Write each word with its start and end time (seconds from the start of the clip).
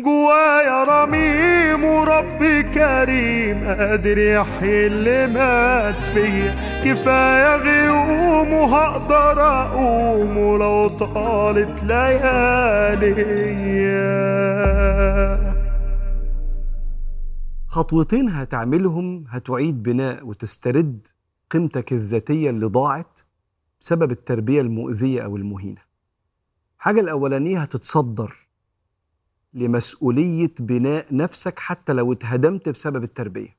جوايا 0.00 0.84
رميم 0.84 1.84
وربي 1.84 2.62
كريم 2.62 3.64
قادر 3.68 4.18
يحيي 4.18 4.86
اللي 4.86 5.26
مات 5.26 5.94
فيا. 5.94 6.54
كفاية 6.84 7.56
غيوم 7.56 8.52
وهقدر 8.52 9.42
أقوم 9.42 10.36
ولو 10.38 10.88
طالت 10.88 11.82
ليالي 11.82 13.14
خطوتين 17.66 18.28
هتعملهم 18.28 19.24
هتعيد 19.28 19.82
بناء 19.82 20.26
وتسترد 20.26 21.06
قيمتك 21.50 21.92
الذاتية 21.92 22.50
اللي 22.50 22.66
ضاعت 22.66 23.20
بسبب 23.80 24.10
التربية 24.10 24.60
المؤذية 24.60 25.20
أو 25.22 25.36
المهينة. 25.36 25.80
حاجة 26.78 27.00
الأولانية 27.00 27.58
هتتصدر. 27.58 28.47
لمسؤولية 29.54 30.54
بناء 30.60 31.06
نفسك 31.16 31.58
حتى 31.58 31.92
لو 31.92 32.12
اتهدمت 32.12 32.68
بسبب 32.68 33.04
التربية. 33.04 33.56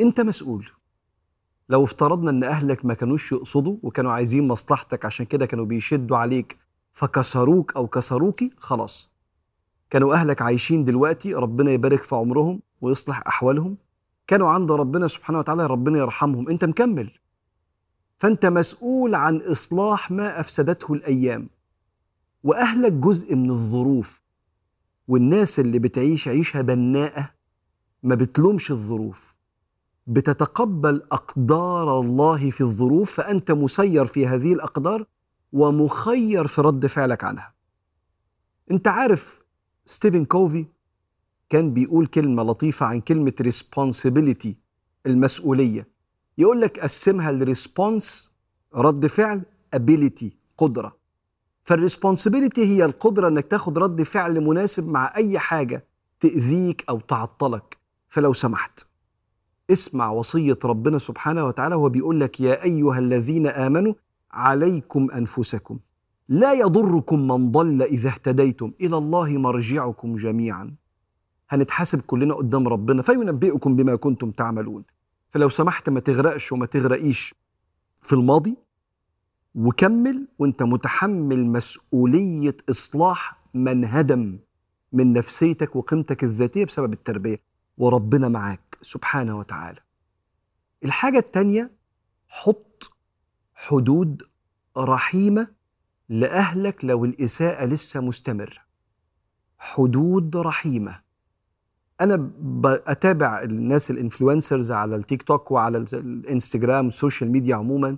انت 0.00 0.20
مسؤول. 0.20 0.70
لو 1.68 1.84
افترضنا 1.84 2.30
ان 2.30 2.44
اهلك 2.44 2.84
ما 2.84 2.94
كانوش 2.94 3.32
يقصدوا 3.32 3.76
وكانوا 3.82 4.12
عايزين 4.12 4.48
مصلحتك 4.48 5.04
عشان 5.04 5.26
كده 5.26 5.46
كانوا 5.46 5.64
بيشدوا 5.64 6.16
عليك 6.16 6.58
فكسروك 6.92 7.76
أو 7.76 7.86
كسروكي 7.86 8.50
خلاص. 8.56 9.10
كانوا 9.90 10.14
أهلك 10.14 10.42
عايشين 10.42 10.84
دلوقتي 10.84 11.34
ربنا 11.34 11.70
يبارك 11.70 12.02
في 12.02 12.14
عمرهم 12.14 12.62
ويصلح 12.80 13.22
أحوالهم. 13.26 13.76
كانوا 14.26 14.48
عند 14.48 14.70
ربنا 14.72 15.08
سبحانه 15.08 15.38
وتعالى 15.38 15.66
ربنا 15.66 15.98
يرحمهم. 15.98 16.48
انت 16.48 16.64
مكمل. 16.64 17.10
فانت 18.18 18.46
مسؤول 18.46 19.14
عن 19.14 19.36
إصلاح 19.36 20.10
ما 20.10 20.40
أفسدته 20.40 20.94
الأيام. 20.94 21.48
وأهلك 22.44 22.92
جزء 22.92 23.36
من 23.36 23.50
الظروف. 23.50 24.21
والناس 25.08 25.60
اللي 25.60 25.78
بتعيش 25.78 26.28
عيشه 26.28 26.60
بناءة 26.60 27.30
ما 28.02 28.14
بتلومش 28.14 28.70
الظروف. 28.70 29.36
بتتقبل 30.06 31.02
أقدار 31.12 32.00
الله 32.00 32.50
في 32.50 32.60
الظروف 32.60 33.10
فأنت 33.14 33.50
مسير 33.50 34.06
في 34.06 34.26
هذه 34.26 34.52
الأقدار 34.52 35.06
ومخير 35.52 36.46
في 36.46 36.60
رد 36.60 36.86
فعلك 36.86 37.24
عنها. 37.24 37.54
أنت 38.70 38.88
عارف 38.88 39.44
ستيفن 39.86 40.24
كوفي 40.24 40.66
كان 41.48 41.74
بيقول 41.74 42.06
كلمة 42.06 42.42
لطيفة 42.42 42.86
عن 42.86 43.00
كلمة 43.00 43.32
responsibility 43.42 44.48
المسؤولية. 45.06 45.88
يقول 46.38 46.60
لك 46.60 46.80
قسمها 46.80 47.32
ل 47.32 47.43
response 47.43 48.32
رد 48.74 49.06
فعل 49.06 49.42
ability 49.76 50.26
قدرة. 50.56 50.96
فال 51.72 51.84
responsibility 51.84 52.64
هي 52.64 52.84
القدرة 52.84 53.28
إنك 53.28 53.46
تاخد 53.46 53.78
رد 53.78 54.02
فعل 54.02 54.40
مناسب 54.40 54.88
مع 54.88 55.12
أي 55.16 55.38
حاجة 55.38 55.84
تأذيك 56.20 56.84
أو 56.88 57.00
تعطلك. 57.00 57.78
فلو 58.08 58.32
سمحت 58.32 58.86
اسمع 59.70 60.10
وصية 60.10 60.58
ربنا 60.64 60.98
سبحانه 60.98 61.46
وتعالى 61.46 61.74
وهو 61.74 61.88
بيقول 61.88 62.20
لك 62.20 62.40
يا 62.40 62.64
أيها 62.64 62.98
الذين 62.98 63.46
آمنوا 63.46 63.94
عليكم 64.30 65.10
أنفسكم 65.10 65.78
لا 66.28 66.52
يضركم 66.52 67.28
من 67.28 67.50
ضل 67.52 67.82
إذا 67.82 68.08
اهتديتم 68.08 68.72
إلى 68.80 68.96
الله 68.96 69.38
مرجعكم 69.38 70.16
جميعا. 70.16 70.74
هنتحاسب 71.50 72.00
كلنا 72.00 72.34
قدام 72.34 72.68
ربنا 72.68 73.02
فينبئكم 73.02 73.76
بما 73.76 73.96
كنتم 73.96 74.30
تعملون. 74.30 74.84
فلو 75.30 75.48
سمحت 75.48 75.88
ما 75.88 76.00
تغرقش 76.00 76.52
وما 76.52 76.66
تغرقيش 76.66 77.34
في 78.02 78.12
الماضي 78.12 78.56
وكمل 79.54 80.28
وانت 80.38 80.62
متحمل 80.62 81.46
مسؤولية 81.46 82.56
إصلاح 82.70 83.38
من 83.54 83.84
هدم 83.84 84.38
من 84.92 85.12
نفسيتك 85.12 85.76
وقيمتك 85.76 86.24
الذاتية 86.24 86.64
بسبب 86.64 86.92
التربية. 86.92 87.40
وربنا 87.78 88.28
معاك 88.28 88.78
سبحانه 88.82 89.38
وتعالى. 89.38 89.80
الحاجة 90.84 91.18
التانية 91.18 91.70
حط 92.28 92.92
حدود 93.54 94.22
رحيمة 94.78 95.48
لأهلك 96.08 96.84
لو 96.84 97.04
الإساءة 97.04 97.64
لسه 97.64 98.00
مستمرة. 98.00 98.58
حدود 99.58 100.36
رحيمة. 100.36 101.00
أنا 102.00 102.30
بتابع 102.40 103.42
الناس 103.42 103.90
ال 103.90 103.97
influencers 103.97 104.72
على 104.72 104.96
التيك 104.96 105.22
توك 105.22 105.50
وعلى 105.50 105.78
الإنستجرام 105.92 106.84
وال 106.84 106.96
social 106.96 107.32
media 107.32 107.56
عموما. 107.56 107.96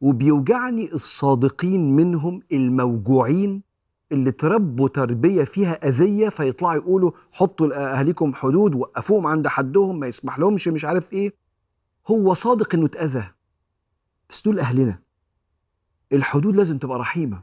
وبيوجعني 0.00 0.92
الصادقين 0.92 1.96
منهم 1.96 2.42
الموجوعين 2.52 3.62
اللي 4.12 4.32
تربوا 4.32 4.88
تربية 4.88 5.44
فيها 5.44 5.88
أذية 5.88 6.28
فيطلعوا 6.28 6.74
يقولوا 6.74 7.10
حطوا 7.32 7.66
لاهاليكم 7.66 8.34
حدود 8.34 8.74
وقفوهم 8.74 9.26
عند 9.26 9.48
حدهم 9.48 9.98
ما 10.00 10.06
يسمح 10.06 10.38
لهمش 10.38 10.68
مش 10.68 10.84
عارف 10.84 11.12
إيه. 11.12 11.34
هو 12.10 12.34
صادق 12.34 12.74
إنه 12.74 12.86
اتأذى. 12.86 13.24
بس 14.30 14.42
دول 14.42 14.58
أهلنا. 14.58 14.98
الحدود 16.12 16.56
لازم 16.56 16.78
تبقى 16.78 16.98
رحيمة. 16.98 17.42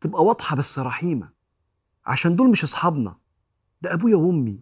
تبقى 0.00 0.24
واضحة 0.24 0.56
بس 0.56 0.78
رحيمة. 0.78 1.28
عشان 2.06 2.36
دول 2.36 2.50
مش 2.50 2.64
أصحابنا. 2.64 3.16
ده 3.82 3.94
أبويا 3.94 4.16
وأمي. 4.16 4.60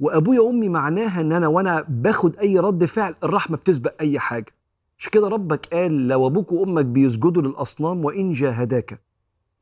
وأبويا 0.00 0.40
وأمي 0.40 0.68
معناها 0.68 1.20
إن 1.20 1.32
أنا 1.32 1.48
وأنا 1.48 1.84
باخد 1.88 2.36
أي 2.36 2.58
رد 2.58 2.84
فعل 2.84 3.14
الرحمة 3.24 3.56
بتسبق 3.56 3.94
أي 4.00 4.18
حاجة. 4.18 4.57
عشان 4.98 5.10
كده 5.10 5.28
ربك 5.28 5.66
قال 5.66 6.08
لو 6.08 6.26
أبوك 6.26 6.52
وأمك 6.52 6.84
بيسجدوا 6.84 7.42
للأصنام 7.42 8.04
وإن 8.04 8.32
جاهداك 8.32 9.00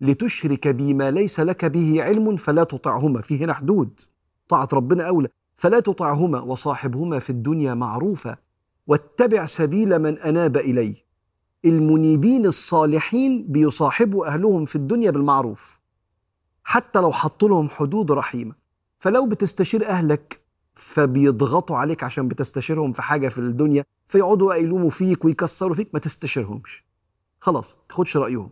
لتشرك 0.00 0.68
بي 0.68 0.94
ما 0.94 1.10
ليس 1.10 1.40
لك 1.40 1.64
به 1.64 2.02
علم 2.02 2.36
فلا 2.36 2.64
تطعهما 2.64 3.20
في 3.20 3.44
هنا 3.44 3.52
حدود. 3.54 4.00
طاعة 4.48 4.68
ربنا 4.72 5.08
أولى. 5.08 5.28
فلا 5.54 5.80
تطعهما 5.80 6.40
وصاحبهما 6.40 7.18
في 7.18 7.30
الدنيا 7.30 7.74
معروفا 7.74 8.36
واتبع 8.86 9.46
سبيل 9.46 9.98
من 9.98 10.18
أناب 10.18 10.56
إلي. 10.56 10.94
المنيبين 11.64 12.46
الصالحين 12.46 13.46
بيصاحبوا 13.48 14.26
أهلهم 14.26 14.64
في 14.64 14.76
الدنيا 14.76 15.10
بالمعروف. 15.10 15.80
حتى 16.64 16.98
لو 16.98 17.12
حطوا 17.12 17.48
لهم 17.48 17.68
حدود 17.68 18.12
رحيمة. 18.12 18.54
فلو 18.98 19.26
بتستشير 19.26 19.88
أهلك 19.88 20.40
فبيضغطوا 20.76 21.76
عليك 21.76 22.04
عشان 22.04 22.28
بتستشيرهم 22.28 22.92
في 22.92 23.02
حاجة 23.02 23.28
في 23.28 23.38
الدنيا 23.38 23.84
فيقعدوا 24.08 24.54
يلوموا 24.54 24.90
فيك 24.90 25.24
ويكسروا 25.24 25.74
فيك 25.74 25.88
ما 25.92 26.00
تستشيرهمش. 26.00 26.84
خلاص 27.40 27.78
تاخدش 27.88 28.16
رأيهم. 28.16 28.50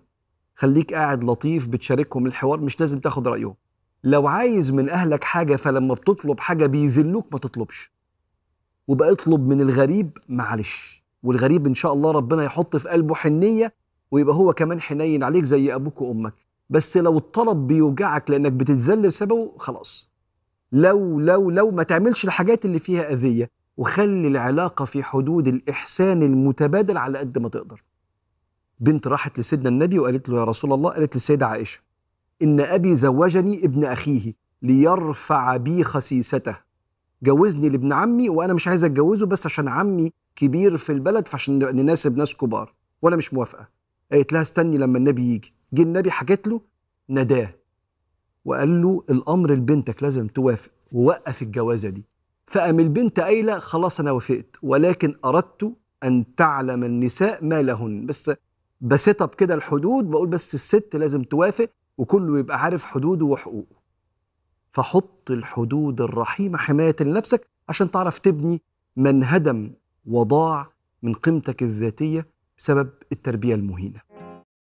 خليك 0.54 0.94
قاعد 0.94 1.24
لطيف 1.24 1.66
بتشاركهم 1.68 2.26
الحوار 2.26 2.60
مش 2.60 2.80
لازم 2.80 3.00
تاخد 3.00 3.28
رأيهم. 3.28 3.54
لو 4.04 4.26
عايز 4.26 4.70
من 4.72 4.88
أهلك 4.88 5.24
حاجة 5.24 5.56
فلما 5.56 5.94
بتطلب 5.94 6.40
حاجة 6.40 6.66
بيذلوك 6.66 7.26
ما 7.32 7.38
تطلبش. 7.38 7.92
وبقى 8.88 9.12
اطلب 9.12 9.48
من 9.48 9.60
الغريب 9.60 10.18
معلش. 10.28 11.04
والغريب 11.22 11.66
إن 11.66 11.74
شاء 11.74 11.92
الله 11.92 12.10
ربنا 12.10 12.44
يحط 12.44 12.76
في 12.76 12.88
قلبه 12.88 13.14
حنية 13.14 13.74
ويبقى 14.10 14.34
هو 14.34 14.52
كمان 14.52 14.80
حنين 14.80 15.22
عليك 15.24 15.44
زي 15.44 15.74
أبوك 15.74 16.00
وأمك. 16.02 16.34
بس 16.70 16.96
لو 16.96 17.18
الطلب 17.18 17.66
بيوجعك 17.66 18.30
لأنك 18.30 18.52
بتتذل 18.52 19.06
بسببه 19.08 19.52
خلاص. 19.58 20.13
لو 20.74 21.20
لو 21.20 21.50
لو 21.50 21.70
ما 21.70 21.82
تعملش 21.82 22.24
الحاجات 22.24 22.64
اللي 22.64 22.78
فيها 22.78 23.12
أذية 23.12 23.50
وخلي 23.76 24.28
العلاقة 24.28 24.84
في 24.84 25.02
حدود 25.02 25.48
الإحسان 25.48 26.22
المتبادل 26.22 26.96
على 26.96 27.18
قد 27.18 27.38
ما 27.38 27.48
تقدر. 27.48 27.84
بنت 28.80 29.06
راحت 29.06 29.38
لسيدنا 29.38 29.68
النبي 29.68 29.98
وقالت 29.98 30.28
له 30.28 30.38
يا 30.38 30.44
رسول 30.44 30.72
الله 30.72 30.90
قالت 30.90 31.14
للسيدة 31.14 31.46
عائشة 31.46 31.80
إن 32.42 32.60
أبي 32.60 32.94
زوجني 32.94 33.64
ابن 33.64 33.84
أخيه 33.84 34.32
ليرفع 34.62 35.56
بي 35.56 35.84
خسيسته. 35.84 36.56
جوزني 37.22 37.68
لابن 37.68 37.92
عمي 37.92 38.28
وأنا 38.28 38.52
مش 38.52 38.68
عايز 38.68 38.84
أتجوزه 38.84 39.26
بس 39.26 39.46
عشان 39.46 39.68
عمي 39.68 40.12
كبير 40.36 40.76
في 40.76 40.92
البلد 40.92 41.28
فعشان 41.28 41.58
نناسب 41.58 42.16
ناس 42.16 42.34
كبار. 42.34 42.74
وأنا 43.02 43.16
مش 43.16 43.34
موافقة. 43.34 43.68
قالت 44.12 44.32
لها 44.32 44.40
استني 44.40 44.78
لما 44.78 44.98
النبي 44.98 45.22
يجي. 45.22 45.54
جه 45.72 45.82
النبي 45.82 46.10
حكت 46.10 46.48
له 46.48 46.60
نداه. 47.10 47.54
وقال 48.44 48.82
له 48.82 49.04
الأمر 49.10 49.50
لبنتك 49.52 50.02
لازم 50.02 50.26
توافق 50.28 50.70
ووقف 50.92 51.42
الجوازة 51.42 51.88
دي. 51.88 52.04
فقام 52.46 52.80
البنت 52.80 53.20
قايلة 53.20 53.58
خلاص 53.58 54.00
أنا 54.00 54.10
وافقت 54.12 54.56
ولكن 54.62 55.14
أردت 55.24 55.72
أن 56.04 56.34
تعلم 56.36 56.84
النساء 56.84 57.44
ما 57.44 57.62
لهن. 57.62 58.06
بس 58.06 58.30
بسيت 58.80 59.22
أب 59.22 59.28
كده 59.28 59.54
الحدود 59.54 60.10
بقول 60.10 60.28
بس 60.28 60.54
الست 60.54 60.96
لازم 60.96 61.22
توافق 61.22 61.70
وكله 61.98 62.38
يبقى 62.38 62.60
عارف 62.62 62.84
حدوده 62.84 63.26
وحقوقه. 63.26 63.76
فحط 64.72 65.30
الحدود 65.30 66.00
الرحيمة 66.00 66.58
حماية 66.58 66.96
لنفسك 67.00 67.46
عشان 67.68 67.90
تعرف 67.90 68.18
تبني 68.18 68.62
من 68.96 69.24
هدم 69.24 69.70
وضاع 70.06 70.66
من 71.02 71.12
قيمتك 71.14 71.62
الذاتية 71.62 72.26
بسبب 72.58 72.90
التربية 73.12 73.54
المهينة. 73.54 74.00